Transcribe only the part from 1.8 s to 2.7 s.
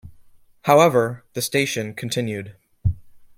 continued.